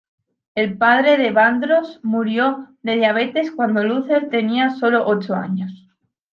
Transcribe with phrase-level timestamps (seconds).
[0.55, 5.87] El padre de Vandross murió de diabetes cuando Luther tenía solo ocho años.